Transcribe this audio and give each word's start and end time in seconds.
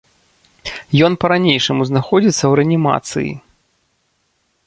Ён 1.07 1.11
па-ранейшаму 1.23 1.81
знаходзіцца 1.91 2.39
ў 2.47 2.53
рэанімацыі. 2.61 3.29